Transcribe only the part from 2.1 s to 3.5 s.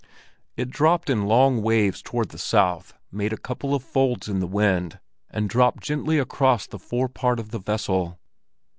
the south, made a